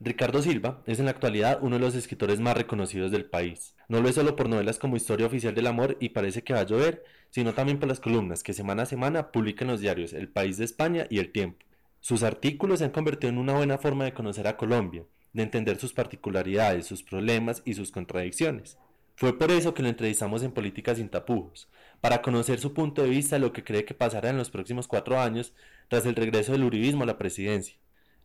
[0.00, 3.74] Ricardo Silva es en la actualidad uno de los escritores más reconocidos del país.
[3.88, 6.60] No lo es solo por novelas como Historia Oficial del Amor y Parece que va
[6.60, 10.12] a llover, sino también por las columnas que semana a semana publica en los diarios
[10.12, 11.66] El País de España y El Tiempo.
[11.98, 15.80] Sus artículos se han convertido en una buena forma de conocer a Colombia, de entender
[15.80, 18.78] sus particularidades, sus problemas y sus contradicciones.
[19.16, 21.68] Fue por eso que lo entrevistamos en Políticas sin tapujos,
[22.00, 24.86] para conocer su punto de vista de lo que cree que pasará en los próximos
[24.86, 25.54] cuatro años
[25.88, 27.74] tras el regreso del uribismo a la presidencia.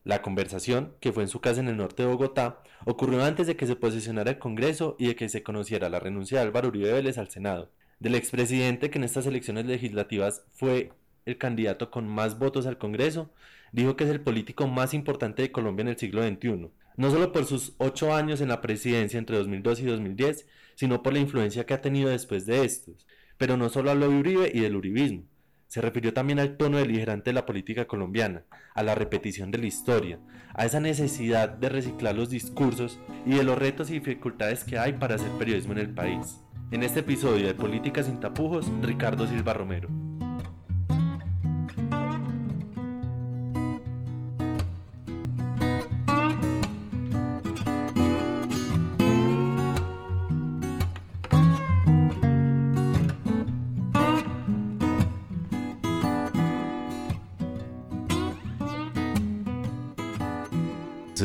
[0.04, 3.56] La conversación, que fue en su casa en el norte de Bogotá, ocurrió antes de
[3.56, 6.92] que se posicionara el Congreso y de que se conociera la renuncia de Álvaro Uribe
[6.92, 10.92] Vélez al Senado, del expresidente que en estas elecciones legislativas fue
[11.26, 13.32] el candidato con más votos al Congreso,
[13.72, 17.32] dijo que es el político más importante de Colombia en el siglo XXI, no solo
[17.32, 21.66] por sus ocho años en la presidencia entre 2002 y 2010, sino por la influencia
[21.66, 23.08] que ha tenido después de estos.
[23.38, 25.24] Pero no solo habló de Uribe y del uribismo,
[25.74, 28.44] se refirió también al tono deligerante de la política colombiana,
[28.76, 30.20] a la repetición de la historia,
[30.54, 34.94] a esa necesidad de reciclar los discursos y de los retos y dificultades que hay
[34.94, 36.44] para hacer periodismo en el país.
[36.70, 39.90] En este episodio de Política sin tapujos, Ricardo Silva Romero.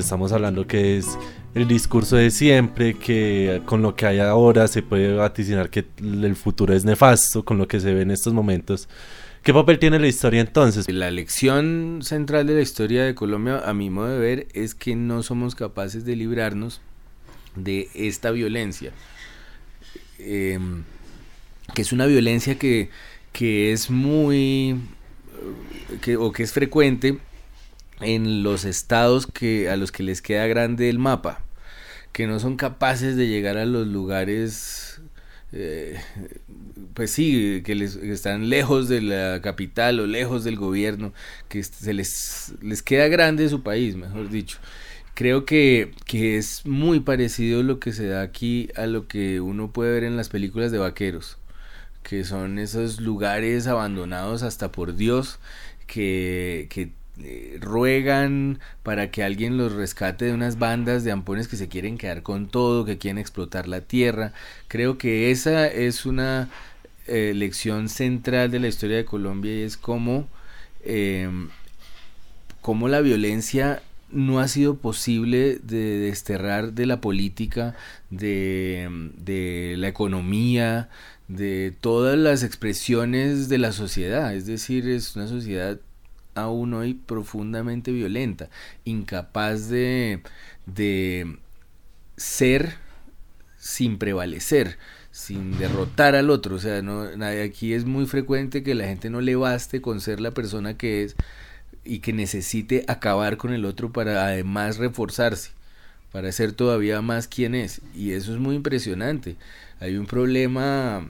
[0.08, 1.18] Estamos hablando que es
[1.54, 6.34] el discurso de siempre, que con lo que hay ahora se puede vaticinar que el
[6.34, 8.88] futuro es nefasto, con lo que se ve en estos momentos.
[9.42, 10.90] ¿Qué papel tiene la historia entonces?
[10.90, 14.96] La lección central de la historia de Colombia, a mi modo de ver, es que
[14.96, 16.80] no somos capaces de librarnos
[17.54, 18.92] de esta violencia.
[20.18, 20.84] Em,
[21.74, 22.88] que es una violencia que,
[23.32, 24.80] que es muy,
[26.00, 27.18] que, o que es frecuente
[28.00, 31.42] en los estados que, a los que les queda grande el mapa,
[32.12, 35.00] que no son capaces de llegar a los lugares,
[35.52, 36.00] eh,
[36.94, 41.12] pues sí, que, les, están lejos de la capital o lejos del gobierno,
[41.48, 44.58] que se les, les queda grande su país, mejor dicho.
[45.14, 49.72] Creo que, que es muy parecido lo que se da aquí a lo que uno
[49.72, 51.38] puede ver en las películas de vaqueros,
[52.04, 55.40] que son esos lugares abandonados hasta por Dios,
[55.86, 56.92] que, que
[57.22, 61.98] eh, ruegan para que alguien los rescate de unas bandas de ampones que se quieren
[61.98, 64.32] quedar con todo, que quieren explotar la tierra.
[64.68, 66.48] Creo que esa es una
[67.06, 70.28] eh, lección central de la historia de Colombia y es cómo,
[70.84, 71.48] em,
[72.60, 77.74] cómo la violencia no ha sido posible de desterrar de la política,
[78.10, 80.88] de, de la economía,
[81.28, 84.34] de todas las expresiones de la sociedad.
[84.34, 85.78] Es decir, es una sociedad
[86.40, 88.48] aún hoy profundamente violenta,
[88.84, 90.22] incapaz de,
[90.66, 91.38] de
[92.16, 92.76] ser
[93.58, 94.78] sin prevalecer,
[95.10, 96.56] sin derrotar al otro.
[96.56, 97.08] O sea, no,
[97.44, 101.04] aquí es muy frecuente que la gente no le baste con ser la persona que
[101.04, 101.16] es
[101.84, 105.52] y que necesite acabar con el otro para además reforzarse,
[106.12, 107.80] para ser todavía más quien es.
[107.94, 109.36] Y eso es muy impresionante.
[109.80, 111.06] Hay un problema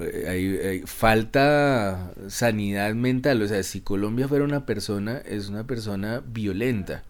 [0.00, 3.42] eh, hay, falta sanidad mental.
[3.42, 7.04] O sea, si Colombia fuera una persona, es una persona violenta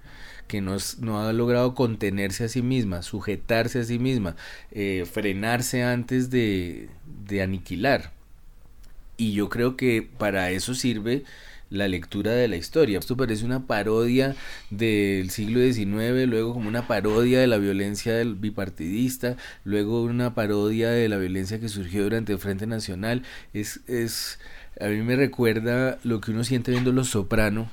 [0.49, 4.37] que no, no ha logrado contenerse a sí misma, sujetarse a sí misma,
[4.73, 6.89] eh, frenarse antes de,
[7.27, 8.13] de aniquilar.
[9.17, 11.25] Y yo creo que para eso sirve
[11.75, 12.99] la lectura de la historia.
[12.99, 14.35] Esto parece una parodia
[14.71, 20.91] del siglo XIX, luego como una parodia de la violencia del bipartidista, luego una parodia
[20.91, 23.23] de la violencia que surgió durante el Frente Nacional.
[23.53, 24.39] Es, es,
[24.81, 27.69] a mí me recuerda lo que uno siente viendo Los Soprano,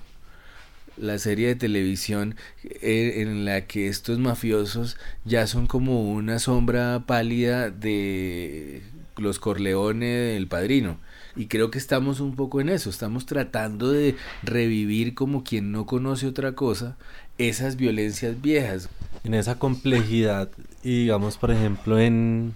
[0.97, 7.03] la serie de televisión eh, en la que estos mafiosos ya son como una sombra
[7.07, 8.81] pálida de
[9.17, 10.99] los Corleones del Padrino
[11.35, 15.85] y creo que estamos un poco en eso, estamos tratando de revivir como quien no
[15.85, 16.97] conoce otra cosa
[17.37, 18.89] esas violencias viejas.
[19.23, 20.49] En esa complejidad
[20.83, 22.53] y digamos por ejemplo en,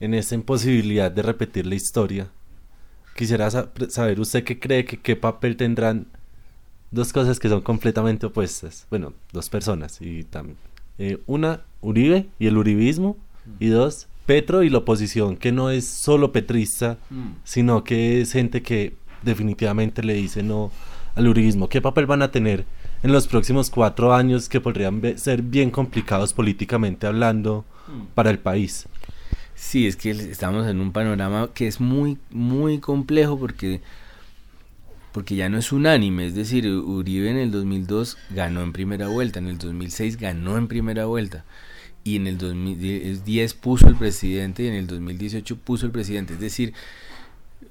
[0.00, 2.28] en esa imposibilidad de repetir la historia,
[3.16, 6.06] quisiera saber usted qué cree que qué papel tendrán
[6.90, 10.56] dos cosas que son completamente opuestas, bueno, dos personas y también
[10.98, 13.16] eh, una Uribe y el uribismo
[13.58, 17.28] y dos Petro y la oposición, que no es solo petrista, mm.
[17.44, 20.70] sino que es gente que definitivamente le dice no
[21.14, 21.68] al uribismo.
[21.68, 22.64] ¿Qué papel van a tener
[23.02, 28.14] en los próximos cuatro años que podrían ser bien complicados políticamente hablando mm.
[28.14, 28.86] para el país?
[29.54, 33.80] Sí, es que estamos en un panorama que es muy, muy complejo porque
[35.12, 39.38] porque ya no es unánime, es decir, Uribe en el 2002 ganó en primera vuelta,
[39.38, 41.44] en el 2006 ganó en primera vuelta
[42.04, 46.40] y en el 2010 puso el presidente y en el 2018 puso el presidente, es
[46.40, 46.74] decir,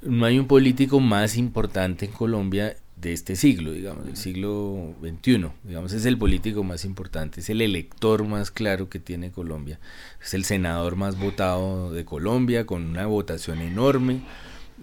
[0.02, 5.48] no hay un político más importante en Colombia de este siglo, digamos, del siglo XXI,
[5.64, 9.80] digamos, es el político más importante, es el elector más claro que tiene Colombia,
[10.22, 14.22] es el senador más votado de Colombia, con una votación enorme,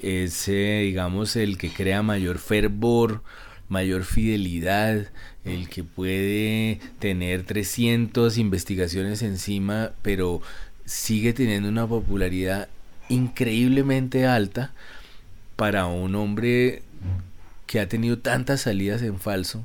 [0.01, 3.23] es, eh, digamos, el que crea mayor fervor,
[3.69, 5.07] mayor fidelidad,
[5.45, 10.43] el que puede tener 300 investigaciones encima, pero
[10.85, 12.69] sigue teniendo una popularidad
[13.09, 14.73] increíblemente alta
[15.57, 16.83] para un hombre
[17.67, 19.65] que ha tenido tantas salidas en falso,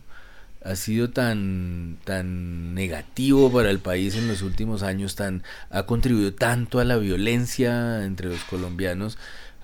[0.63, 6.33] ha sido tan, tan negativo para el país en los últimos años, tan, ha contribuido
[6.33, 9.17] tanto a la violencia entre los colombianos,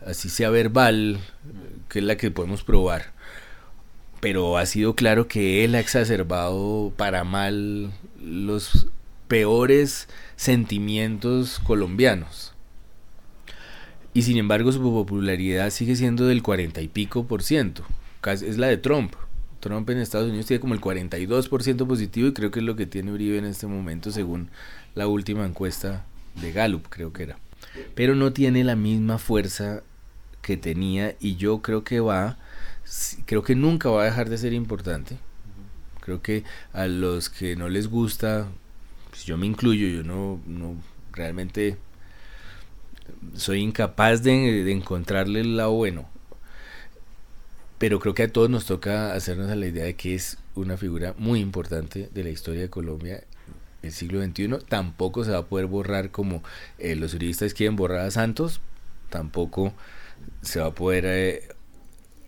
[0.05, 1.19] así sea verbal,
[1.89, 3.13] que es la que podemos probar.
[4.21, 7.91] Pero ha sido claro que él ha exacerbado para mal
[8.23, 8.87] los
[9.27, 12.53] peores sentimientos colombianos.
[14.13, 17.83] Y sin embargo su popularidad sigue siendo del cuarenta y pico por ciento.
[18.25, 19.15] Es la de Trump.
[19.59, 22.85] Trump en Estados Unidos tiene como el 42% positivo y creo que es lo que
[22.85, 24.49] tiene Uribe en este momento según
[24.95, 26.05] la última encuesta
[26.41, 27.39] de Gallup, creo que era.
[27.95, 29.81] Pero no tiene la misma fuerza
[30.41, 32.37] que tenía y yo creo que va,
[33.25, 35.17] creo que nunca va a dejar de ser importante.
[36.01, 36.43] Creo que
[36.73, 38.47] a los que no les gusta,
[39.09, 40.75] pues yo me incluyo, yo no, no
[41.13, 41.77] realmente
[43.35, 46.09] soy incapaz de, encontrarle el lado bueno.
[47.77, 50.77] Pero creo que a todos nos toca hacernos a la idea de que es una
[50.77, 53.23] figura muy importante de la historia de Colombia
[53.81, 54.59] el siglo XXI.
[54.67, 56.43] Tampoco se va a poder borrar como
[56.77, 58.61] eh, los juristas quieren borrar a Santos.
[59.09, 59.73] Tampoco
[60.43, 61.49] se va a poder eh,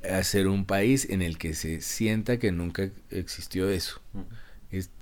[0.09, 4.01] hacer un país en el que se sienta que nunca existió eso.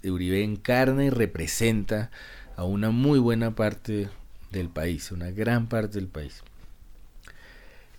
[0.04, 2.12] Uribe encarna y representa
[2.56, 4.10] a una muy buena parte
[4.52, 6.44] del país, una gran parte del país.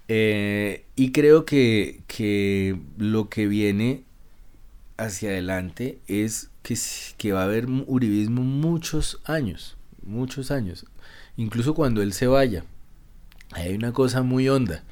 [0.08, 4.04] Eh, y creo que, que, lo que viene
[4.98, 6.76] hacia adelante es que,
[7.16, 10.84] que va a haber uribismo muchos años, muchos años,
[11.36, 12.64] incluso cuando él se vaya.
[13.52, 14.84] Hay una cosa muy honda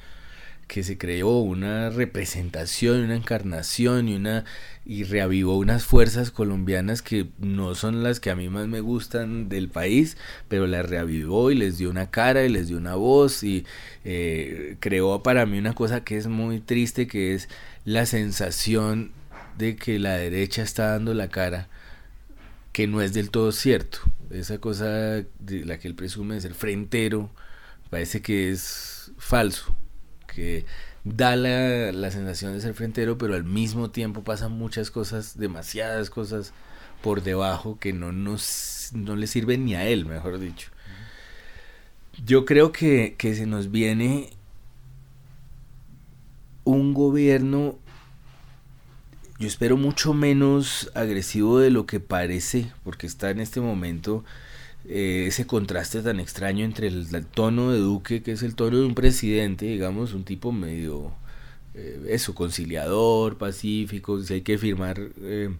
[0.71, 4.45] que se creó una representación, una encarnación y una
[4.85, 9.49] y reavivó unas fuerzas colombianas que no son las que a mí más me gustan
[9.49, 10.15] del país,
[10.47, 13.65] pero las reavivó y les dio una cara y les dio una voz y
[14.05, 17.49] eh, creó para mí una cosa que es muy triste, que es
[17.83, 19.11] la sensación
[19.57, 21.67] de que la derecha está dando la cara,
[22.71, 23.99] que no es del todo cierto.
[24.29, 27.29] Esa cosa de la que él presume de ser frentero,
[27.89, 29.75] parece que es falso
[30.33, 30.65] que
[31.03, 36.53] da la, sensación de ser frentero, pero al mismo tiempo pasan muchas cosas, demasiadas cosas
[37.01, 40.69] por debajo que no, nos, no le sirven ni a él, mejor dicho.
[42.25, 44.29] Yo creo que, que se nos viene
[46.63, 47.79] un gobierno,
[49.39, 54.23] yo espero mucho menos agresivo de lo que parece, porque está en este momento
[54.87, 58.85] eh, ese contraste tan extraño entre el, tono de Duque, que es el tono de
[58.85, 61.11] un presidente, digamos, un tipo medio,
[61.75, 65.53] eh, eso, conciliador, pacífico, si hay que firmar eh,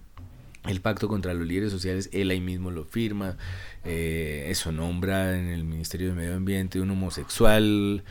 [0.66, 3.38] el pacto contra los líderes sociales, él ahí mismo lo firma,
[3.84, 8.04] eso nombra en el Ministerio de Medio Ambiente un homosexual,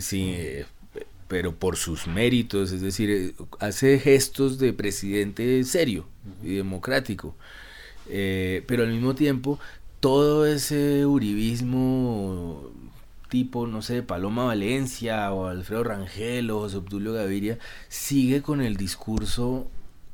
[0.00, 0.34] sí,
[1.28, 6.06] pero por sus méritos, es decir, hace gestos de presidente serio
[6.42, 7.36] y democrático.
[8.08, 9.60] pero al mismo tiempo
[10.04, 12.70] todo ese uribismo
[13.30, 17.58] tipo, no sé, Paloma Valencia o Alfredo Rangel o José Obdulio Gaviria,
[17.88, 19.66] sigue con el discurso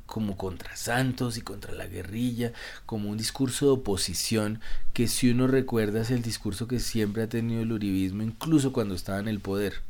[0.07, 2.53] como contra Santos y contra la guerrilla,
[2.87, 4.61] como un discurso de oposición
[4.93, 8.95] que si uno recuerda es el discurso que siempre ha tenido el uribismo, incluso cuando
[8.95, 9.81] estaba en el poder.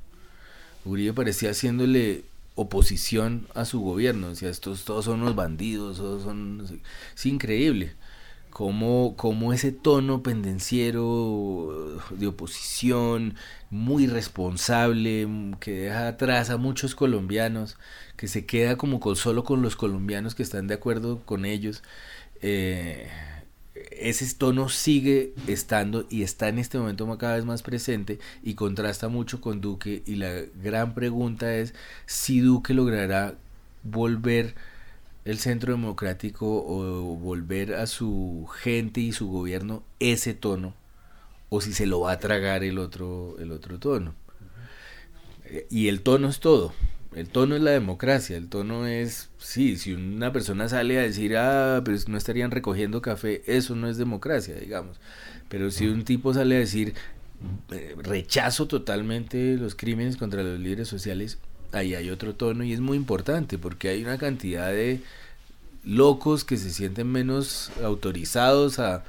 [0.86, 6.80] Uribe parecía haciéndole oposición a su gobierno, decía, estos todos son unos bandidos, todos son...
[7.14, 7.99] Es increíble
[8.50, 13.34] como, ese tono pendenciero de oposición,
[13.70, 15.28] muy responsable,
[15.60, 17.78] que deja atrás a muchos colombianos,
[18.16, 21.82] que se queda como con, solo con los colombianos que están de acuerdo con ellos.
[22.42, 23.08] Eh,
[23.92, 29.08] ese tono sigue estando y está en este momento cada vez más presente y contrasta
[29.08, 31.74] mucho con Duque y la gran pregunta es
[32.06, 33.34] si Duque logrará
[33.82, 34.54] volver
[35.24, 40.74] el centro democrático o volver a su gente y su gobierno ese tono
[41.50, 44.14] o si se lo va a tragar el otro el otro tono.
[45.68, 46.72] Y el tono es todo.
[47.14, 51.36] El tono es la democracia, el tono es, sí, si una persona sale a decir,
[51.36, 55.00] ah, pero no estarían recogiendo café, eso no es democracia, digamos.
[55.48, 56.94] Pero si un tipo sale a decir,
[57.72, 61.38] eh, rechazo totalmente los crímenes contra los líderes sociales,
[61.72, 65.00] ahí hay otro tono y es muy importante porque hay una cantidad de
[65.84, 69.04] locos que se sienten menos autorizados a,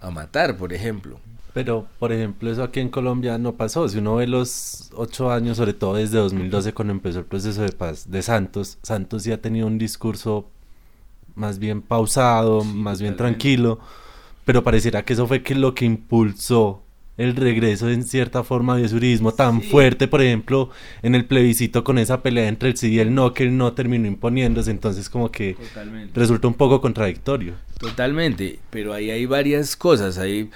[0.00, 1.20] a matar, por ejemplo.
[1.54, 3.88] Pero, por ejemplo, eso aquí en Colombia no pasó.
[3.88, 7.72] Si uno ve los ocho años, sobre todo desde 2012, cuando empezó el proceso de
[7.72, 10.48] paz de Santos, Santos ya ha tenido un discurso
[11.34, 13.78] más bien pausado, más bien tranquilo,
[14.44, 16.82] pero pareciera que eso fue que lo que impulsó
[17.18, 20.70] el regreso en cierta forma de surismo tan fuerte, por ejemplo,
[21.02, 23.74] en el plebiscito con esa pelea entre el sí y el no, que el no
[23.74, 25.56] terminó imponiéndose, entonces como que
[26.14, 27.54] resulta un poco contradictorio.
[27.78, 30.48] Totalmente, pero ahí hay varias cosas, ahí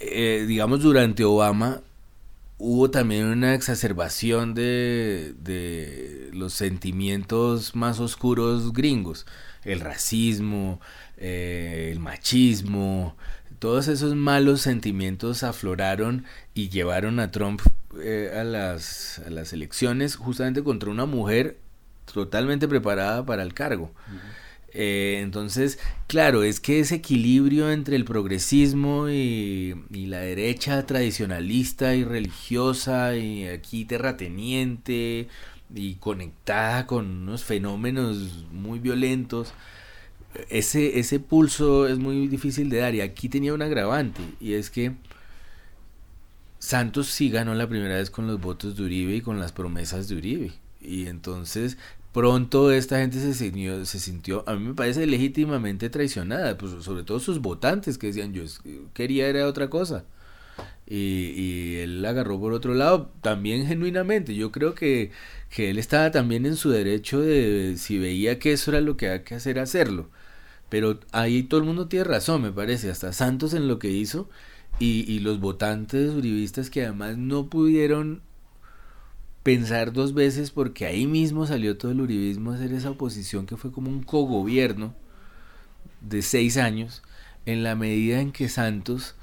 [0.00, 1.80] eh, digamos, durante Obama
[2.58, 9.26] hubo también una exacerbación de, de, los sentimientos más oscuros gringos,
[9.64, 10.80] el racismo,
[11.16, 13.16] eh, el machismo,
[13.58, 17.62] todos esos malos sentimientos afloraron y llevaron a Trump
[18.02, 21.56] eh, a, las, a, las, elecciones justamente contra una mujer
[22.12, 23.92] totalmente preparada para el cargo.
[24.74, 25.78] Eh, entonces,
[26.08, 33.46] claro, es que ese equilibrio entre el progresismo y, la derecha tradicionalista y religiosa y
[33.46, 35.28] aquí terrateniente
[35.74, 39.52] y conectada con unos fenómenos muy violentos,
[40.48, 44.70] ese, ese pulso es muy difícil de dar y aquí tenía un agravante y es
[44.70, 44.92] que
[46.58, 50.08] Santos sí ganó la primera vez con los votos de Uribe y con las promesas
[50.08, 50.52] de Uribe.
[50.80, 51.76] Y entonces
[52.12, 57.02] pronto esta gente se sintió, se sintió, a mí me parece legítimamente traicionada, pues sobre
[57.02, 58.44] todo sus votantes que decían yo
[58.94, 60.04] quería era otra cosa.
[60.86, 64.34] Y, y él agarró por otro lado, también genuinamente.
[64.34, 65.10] Yo creo que,
[65.50, 69.08] que él estaba también en su derecho de, si veía que eso era lo que
[69.08, 70.10] había que hacer, hacerlo.
[70.70, 74.28] Pero ahí todo el mundo tiene razón, me parece, hasta Santos en lo que hizo.
[74.80, 78.22] Y, y los votantes uribistas que además no pudieron
[79.42, 83.56] pensar dos veces porque ahí mismo salió todo el uribismo a hacer esa oposición que
[83.56, 84.94] fue como un cogobierno
[86.00, 87.02] de seis años
[87.46, 89.14] en la medida en que Santos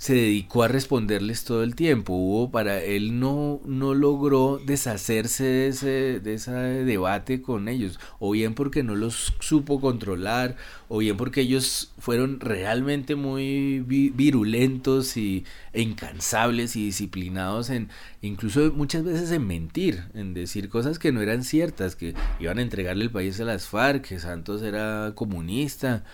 [0.00, 2.14] se dedicó a responderles todo el tiempo.
[2.14, 8.30] Hubo para él no, no logró deshacerse de ese, de ese debate con ellos, o
[8.30, 10.56] bien porque no los supo controlar,
[10.88, 17.90] o bien porque ellos fueron realmente muy virulentos y, e incansables y disciplinados en,
[18.22, 22.62] incluso muchas veces en mentir, en decir cosas que no eran ciertas, que iban a
[22.62, 26.04] entregarle el país a las FARC, que Santos era comunista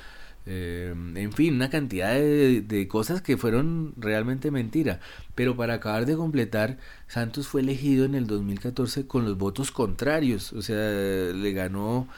[0.46, 5.00] eh, en fin, una cantidad de, cosas que fueron realmente mentira.
[5.34, 10.52] Pero para acabar de completar, Santos fue elegido en el 2014 con los votos contrarios.
[10.52, 12.08] O sea, le ganó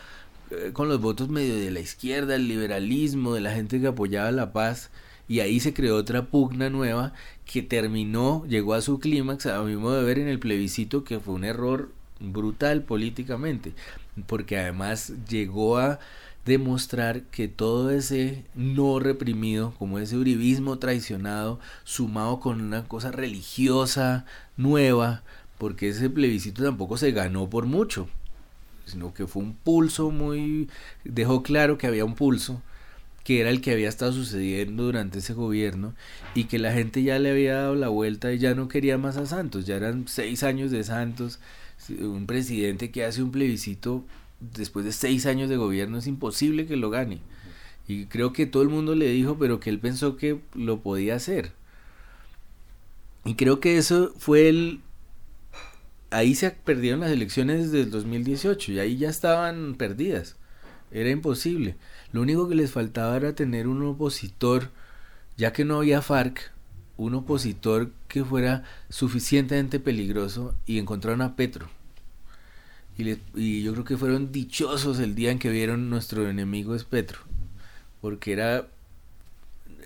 [0.50, 4.30] eh, con los votos medio de la izquierda, el liberalismo, de la gente que apoyaba
[4.30, 4.90] la paz.
[5.26, 7.12] Y ahí se creó otra pugna nueva
[7.44, 11.20] que terminó, llegó a su clímax, a mi modo de ver, en el plebiscito, que
[11.20, 13.72] fue un error brutal políticamente.
[14.26, 15.98] Porque además llegó a
[16.48, 24.24] demostrar que todo ese no reprimido, como ese uribismo traicionado, sumado con una cosa religiosa
[24.56, 25.22] nueva,
[25.58, 28.08] porque ese plebiscito tampoco se ganó por mucho,
[28.86, 30.68] sino que fue un pulso muy...
[31.04, 32.62] dejó claro que había un pulso,
[33.24, 35.94] que era el que había estado sucediendo durante ese gobierno
[36.34, 39.18] y que la gente ya le había dado la vuelta y ya no quería más
[39.18, 41.40] a Santos, ya eran seis años de Santos,
[42.00, 44.04] un presidente que hace un plebiscito
[44.40, 47.20] después de seis años de gobierno es imposible que lo gane.
[47.86, 51.14] Y creo que todo el mundo le dijo, pero que él pensó que lo podía
[51.14, 51.52] hacer.
[53.24, 54.80] Y creo que eso fue el...
[56.10, 60.36] Ahí se perdieron las elecciones del 2018 y ahí ya estaban perdidas.
[60.90, 61.76] Era imposible.
[62.12, 64.70] Lo único que les faltaba era tener un opositor,
[65.36, 66.50] ya que no había FARC,
[66.96, 71.68] un opositor que fuera suficientemente peligroso y encontraron a Petro
[72.98, 77.20] y, yo creo que fueron dichosos el día en que vieron nuestro enemigo es Petro.
[78.00, 78.68] Porque era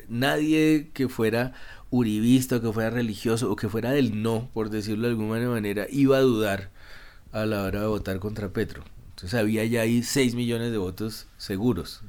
[0.09, 1.53] nadie que fuera
[1.91, 5.87] uribista o que fuera religioso o que fuera del no, por decirlo de alguna manera,
[5.91, 6.71] iba a dudar
[7.33, 8.83] a la hora de votar contra Petro.
[9.11, 12.01] Entonces había ya ahí 6 millones de votos seguros.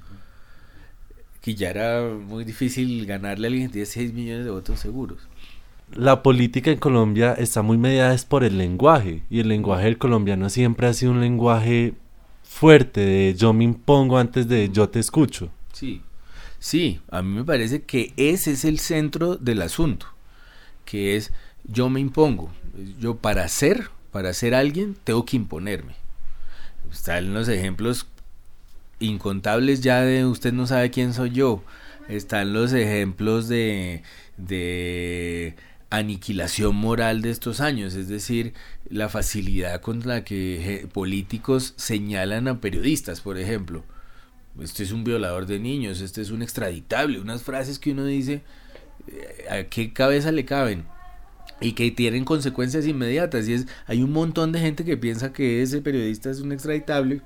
[1.42, 5.28] Que ya era muy difícil ganarle a alguien que tiene 6 millones de votos seguros
[5.92, 10.50] la política en Colombia está muy mediada por el lenguaje y el lenguaje del colombiano
[10.50, 11.94] siempre ha sido un lenguaje
[12.44, 15.50] fuerte de yo me impongo antes de yo te escucho.
[15.72, 16.02] Sí,
[16.60, 20.08] sí, a mí me parece que ese es el centro del asunto,
[20.86, 21.32] que es
[21.64, 22.52] yo me impongo,
[23.00, 25.96] yo para ser para ser alguien, tengo que imponerme.
[26.92, 28.06] Están los ejemplos
[29.00, 31.64] incontables ya de usted no sabe quién soy yo.
[32.08, 34.04] Están los ejemplos de,
[34.38, 35.56] de
[35.94, 38.54] aniquilación moral de estos años, es decir,
[38.90, 43.84] la facilidad con la que políticos señalan a periodistas, por ejemplo.
[44.60, 48.42] Este es un violador de niños, este es un extraditable, unas frases que uno dice,
[49.08, 50.86] eh, ¿a qué cabeza le caben?
[51.62, 53.48] y que tienen consecuencias inmediatas.
[53.48, 57.22] Y es, hay un montón de gente que piensa que ese periodista es un extraditable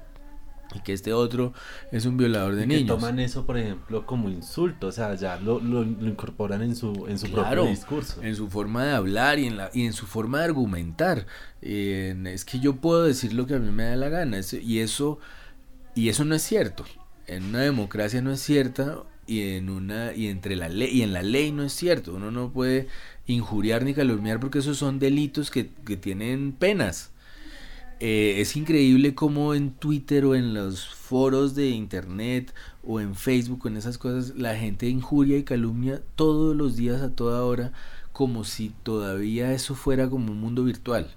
[0.76, 1.54] y que este otro
[1.92, 2.84] es un violador de niños.
[2.84, 7.06] Que toman eso, por ejemplo, como insulto, o sea, ya lo, lo, incorporan en su,
[7.08, 8.22] en su propio discurso.
[8.22, 11.26] En su forma de hablar y en, la, y en su forma de argumentar.
[11.62, 14.40] es que yo puedo decir lo que a mí me da la gana.
[14.62, 15.20] y, eso,
[15.96, 16.86] y eso no es cierto.
[17.28, 21.12] En una democracia no es cierta y en una y entre la ley y en
[21.12, 22.16] la ley no es cierto.
[22.16, 22.88] Uno no puede
[23.28, 27.12] injuriar ni calumniar porque esos son delitos que, tienen penas.
[28.00, 32.54] Eh, es increíble como en Twitter o en los foros de internet
[32.86, 37.10] o en Facebook en esas cosas la gente injuria y calumnia todos los días a
[37.10, 37.72] toda hora
[38.14, 41.08] como si todavía eso fuera como un mundo virtual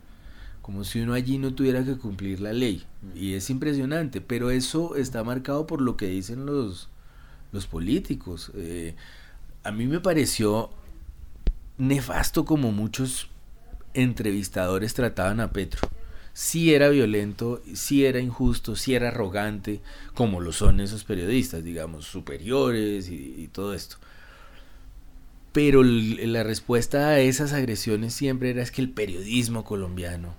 [0.62, 4.96] como si uno allí no tuviera que cumplir la ley y es impresionante pero eso
[4.96, 6.88] está marcado por lo que dicen los
[7.52, 8.94] los políticos eh,
[9.64, 10.70] a mí me pareció
[11.76, 13.28] nefasto como muchos
[13.94, 15.88] entrevistadores trataban a Petro.
[16.32, 19.80] Sí era violento, sí era injusto, sí era arrogante,
[20.14, 23.96] como lo son esos periodistas, digamos, superiores y, todo esto.
[25.52, 30.34] Pero la respuesta a esas agresiones siempre era es que el periodismo colombiano,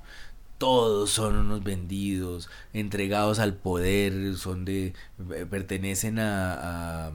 [0.58, 4.94] todos son unos vendidos, entregados al poder, son de,
[5.50, 7.12] pertenecen a, a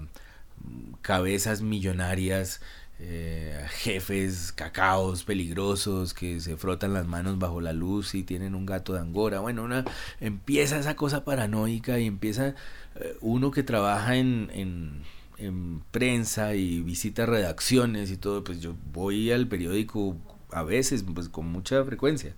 [1.02, 2.60] cabezas millonarias
[2.98, 8.64] eh, jefes cacaos peligrosos que se frotan las manos bajo la luz y tienen un
[8.64, 9.40] gato de angora.
[9.40, 9.84] Bueno, una,
[10.20, 12.54] empieza esa cosa paranoica y empieza
[12.94, 15.02] eh, uno que trabaja en, en,
[15.38, 20.16] en, prensa y visita redacciones y todo, pues yo voy al periódico
[20.50, 22.34] a veces, pues con mucha frecuencia.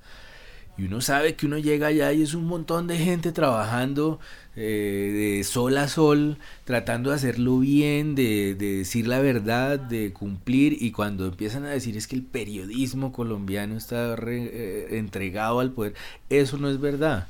[0.79, 4.21] Y uno sabe que uno llega allá y es un montón de gente trabajando
[4.55, 10.81] eh, de sol a sol, tratando de hacerlo bien, de, decir la verdad, de cumplir.
[10.81, 15.95] Y cuando empiezan a decir es que el periodismo colombiano está eh, entregado al poder,
[16.31, 17.27] eso no es verdad.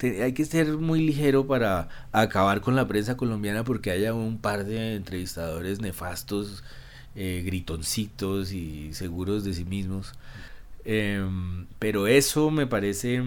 [0.00, 4.38] Eh, hay que ser muy ligero para acabar con la prensa colombiana porque haya un
[4.38, 6.64] par de entrevistadores nefastos,
[7.14, 10.14] gritoncitos y seguros de sí mismos
[10.88, 13.20] Em, pero eso me parece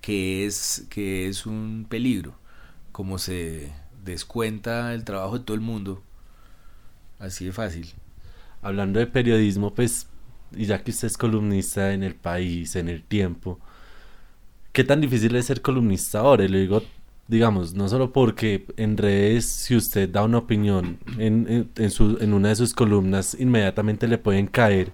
[0.00, 2.34] que es, que es un peligro,
[2.90, 3.72] como se
[4.04, 6.02] descuenta el trabajo de todo el mundo,
[7.20, 7.86] así de fácil.
[8.62, 10.08] Hablando de periodismo, pues,
[10.52, 13.60] y ya que usted es columnista en el país, en el tiempo,
[14.72, 16.44] ¿qué tan difícil es ser columnista ahora?
[16.44, 16.82] Y lo digo,
[17.28, 22.34] digamos, no solo porque en redes, si usted da una opinión en, en, su, en
[22.34, 24.92] una de sus columnas, inmediatamente le pueden caer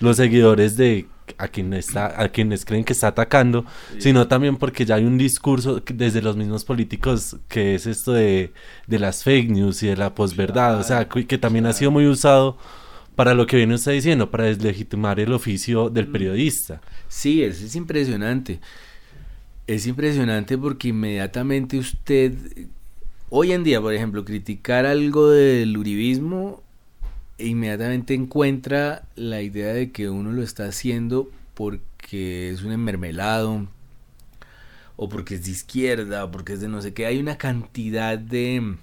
[0.00, 1.06] los seguidores de
[1.36, 3.66] a quien está a quienes creen que está atacando,
[3.98, 8.52] sino también porque ya hay un discurso desde los mismos políticos que es esto de,
[8.86, 12.06] de las fake news y de la posverdad, o sea, que, también ha sido muy
[12.06, 12.56] usado
[13.14, 16.12] para lo que viene usted diciendo, para deslegitimar el oficio del mm.
[16.12, 16.80] periodista.
[17.08, 18.60] Sí, eso es impresionante.
[19.66, 22.32] Es impresionante porque inmediatamente usted,
[23.28, 26.62] hoy en día, por ejemplo, criticar algo del uribismo
[27.38, 33.68] inmediatamente encuentra la idea de que uno lo está haciendo porque es un enmermelado
[34.96, 37.06] o porque es de izquierda o porque es de no sé qué.
[37.06, 38.76] Hay una cantidad de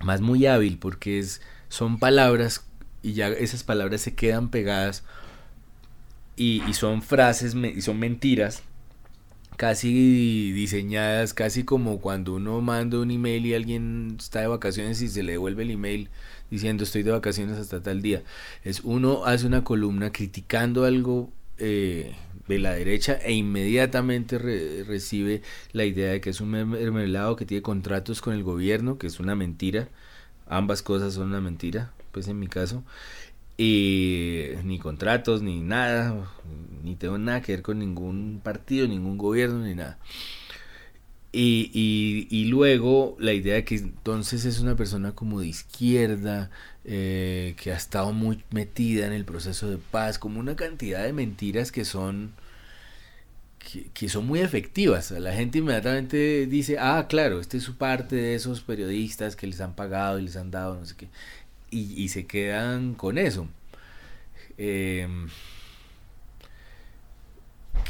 [0.00, 2.64] más muy hábil porque es son palabras
[3.02, 5.04] y ya esas palabras se quedan pegadas
[6.36, 8.62] y, y son frases y son mentiras
[9.56, 15.08] casi diseñadas, casi como cuando uno manda un email y alguien está de vacaciones y
[15.08, 16.10] se le devuelve el email
[16.50, 18.22] diciendo estoy de vacaciones hasta tal día.
[18.64, 22.14] Es uno hace una columna criticando algo eh,
[22.48, 25.42] de la derecha e inmediatamente recibe
[25.72, 29.20] la idea de que es un mermelado que tiene contratos con el gobierno, que es
[29.20, 29.88] una mentira.
[30.48, 32.84] Ambas cosas son una mentira, pues en mi caso.
[33.58, 36.28] Y ni contratos, ni nada,
[36.82, 39.98] ni tengo nada que ver con ningún partido, ningún gobierno, ni nada.
[41.32, 46.50] Y, y, y, luego la idea de que entonces es una persona como de izquierda,
[46.84, 51.12] eh, que ha estado muy metida en el proceso de paz, como una cantidad de
[51.12, 52.32] mentiras que son,
[53.92, 55.10] que, son muy efectivas.
[55.10, 59.60] La gente inmediatamente dice, ah, claro, este es su parte de esos periodistas que les
[59.60, 61.08] han pagado y les han dado, no sé qué,
[61.70, 63.48] y, se quedan con eso.
[64.58, 65.08] Eh,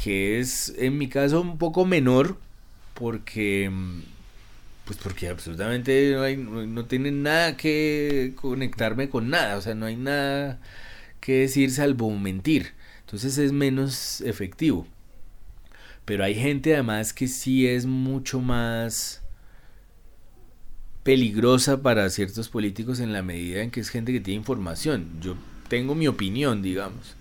[0.03, 2.37] que es en mi caso un poco menor
[2.93, 3.71] porque
[4.85, 9.97] pues porque absolutamente no, no, tienen nada que conectarme con nada, o sea, no hay
[9.97, 10.59] nada
[11.19, 12.73] que decir salvo mentir.
[13.01, 14.87] Entonces es menos efectivo.
[16.05, 19.21] Pero hay gente además que sí es mucho más
[21.07, 25.07] peligrosa para ciertos políticos en la medida en que es gente que tiene información.
[25.21, 25.35] Yo
[25.69, 27.15] tengo mi opinión, digamos.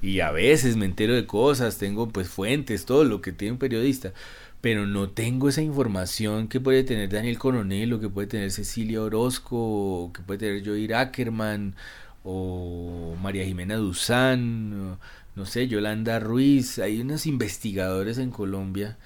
[0.00, 3.58] Y a veces me entero de cosas, tengo pues fuentes, todo lo que tiene un
[3.58, 4.12] periodista
[4.60, 9.02] pero no tengo esa información que puede tener Daniel Coronel o que puede tener Cecilia
[9.02, 11.74] Orozco o que puede tener Joir Ackerman
[12.22, 14.98] o María Jimena Duzán,
[15.34, 18.98] no, sé, Yolanda Ruiz, hay unos investigadores en Colombia,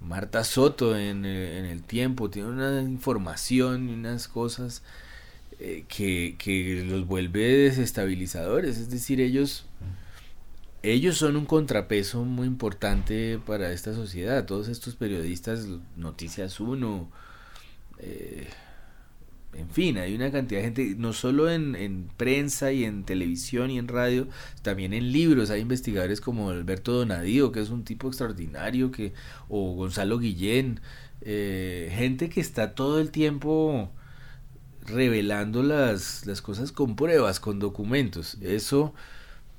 [0.00, 4.82] Marta Soto en, en el tiempo, tiene una información y unas cosas
[5.58, 9.66] eh, que, que los vuelve desestabilizadores, es decir, ellos
[10.82, 14.46] ellos son un contrapeso muy importante para esta sociedad.
[14.46, 17.10] Todos estos periodistas, Noticias Uno,
[17.98, 18.48] eh,
[19.54, 23.78] en fin, hay una cantidad de gente, no solo en, prensa y en televisión y
[23.78, 24.28] en radio,
[24.62, 25.50] también en libros.
[25.50, 29.14] Hay investigadores como Alberto Donadío, que es un tipo extraordinario, que,
[29.48, 30.80] o Gonzalo Guillén,
[31.22, 33.90] eh, gente que está todo el tiempo
[34.86, 38.38] revelando las, las cosas con pruebas, con documentos.
[38.40, 38.94] Eso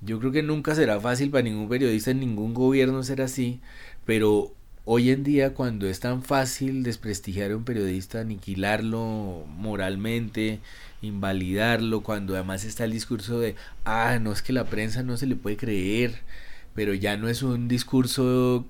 [0.02, 3.62] yo creo que nunca será fácil para ningún periodista en ningún gobierno ser así,
[4.06, 4.56] pero
[4.91, 10.62] hoy en día cuando es tan fácil desprestigiar a un periodista, aniquilarlo moralmente,
[11.04, 13.54] invalidarlo, cuando además está el discurso de,
[13.86, 16.21] ah, no es que la prensa no se le puede creer,
[16.73, 18.65] pero ya no es un discurso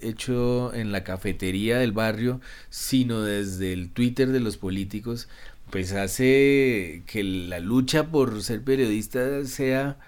[0.00, 5.28] hecho en la cafetería del barrio, sino desde el Twitter de los políticos,
[5.68, 9.98] pues hace que la lucha por ser periodista sea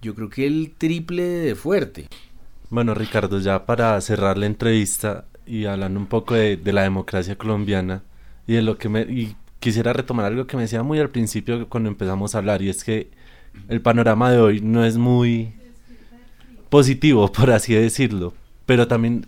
[0.00, 2.06] yo creo que el triple de fuerte.
[2.68, 8.02] Bueno, Ricardo, ya para cerrar la entrevista y hablando un poco de, la democracia colombiana
[8.46, 11.68] y de lo que me y quisiera retomar algo que me decía muy al principio
[11.68, 13.08] cuando empezamos a hablar y es que
[13.68, 15.54] el panorama de hoy no es muy
[16.68, 18.34] positivo, por así decirlo,
[18.66, 19.24] pero también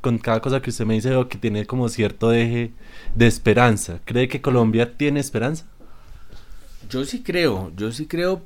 [0.00, 2.70] con cada cosa que usted me dice veo que tiene como cierto eje
[3.16, 3.98] de esperanza.
[4.04, 5.66] ¿Cree que Colombia tiene esperanza?
[6.88, 8.42] Yo sí creo, yo sí creo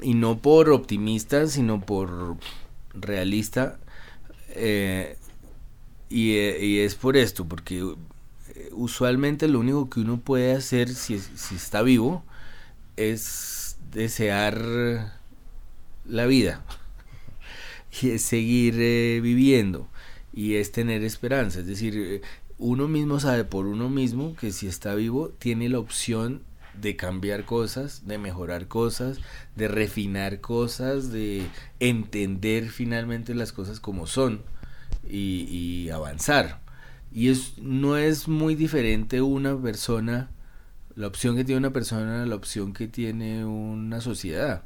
[0.00, 2.36] y no por optimista, sino por
[3.00, 3.78] realista.
[4.50, 5.16] Eh,
[6.08, 11.18] y, y, es por esto, porque eh, usualmente lo único que uno puede hacer si,
[11.18, 12.24] si está vivo
[12.96, 15.12] es desear
[16.06, 16.64] la vida
[18.02, 19.88] y es seguir eh, viviendo
[20.32, 21.60] y es tener esperanza.
[21.60, 22.22] Es decir,
[22.58, 26.42] uno mismo sabe por uno mismo que si está vivo tiene la opción
[26.80, 29.18] de cambiar cosas, de mejorar cosas,
[29.56, 31.46] de refinar cosas, de
[31.80, 34.42] entender finalmente las cosas como son
[35.08, 36.60] y, avanzar.
[37.12, 40.30] Y es, no es muy diferente una persona,
[40.94, 44.64] la opción que tiene una persona, la opción que tiene una sociedad.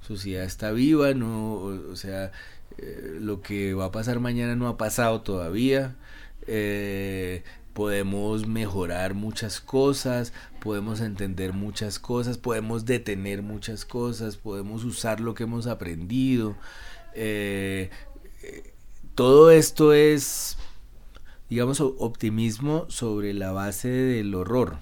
[0.00, 2.32] Sociedad está viva, no, o, sea,
[2.78, 5.96] eh, lo que va a pasar mañana no ha pasado todavía.
[6.46, 15.20] Eh, podemos mejorar muchas cosas, podemos entender muchas cosas, podemos detener muchas cosas, podemos usar
[15.20, 16.56] lo que hemos aprendido.
[17.14, 17.90] Eh,
[19.14, 20.58] todo esto es,
[21.48, 24.78] digamos, optimismo sobre la base del horror,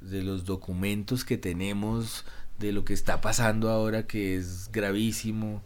[0.00, 2.24] de los documentos que tenemos,
[2.58, 5.62] de lo que está pasando ahora que es gravísimo.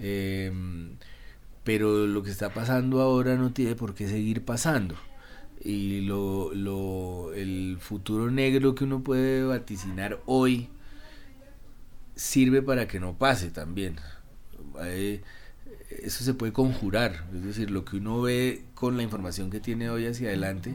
[0.00, 0.96] Em,
[1.62, 4.96] pero lo que está pasando ahora no tiene por qué seguir pasando
[5.64, 10.68] y lo, lo, el futuro negro que uno puede vaticinar hoy
[12.14, 13.96] sirve para que no pase también.
[14.82, 15.22] Eh,
[16.02, 19.88] eso se puede conjurar, es decir, lo que uno ve con la información que tiene
[19.88, 20.74] hoy hacia adelante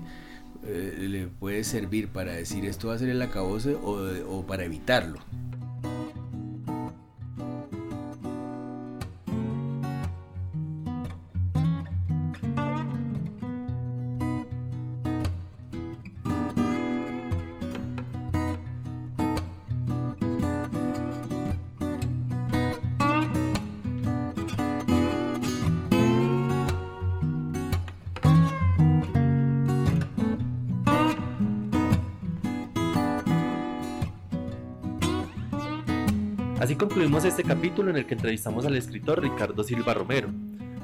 [0.65, 4.65] eh, le puede servir para decir esto va a ser el acabose o, o para
[4.65, 5.19] evitarlo.
[36.59, 40.27] Así concluimos este capítulo en el que entrevistamos al escritor Ricardo Silva Romero.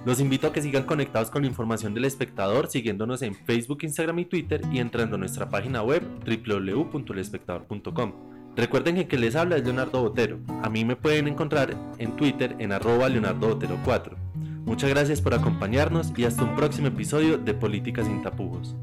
[0.06, 4.20] Los invito a que sigan conectados con la información del espectador siguiéndonos en Facebook, Instagram
[4.20, 8.14] y Twitter y entrando a nuestra página web www.elespectador.com.
[8.56, 10.40] Recuerden que quien les habla es Leonardo Botero.
[10.64, 14.16] A mí me pueden encontrar en Twitter en arroba Leonardo Botero 4.
[14.64, 18.78] Muchas gracias por acompañarnos y hasta un próximo episodio de Política sin tapujos.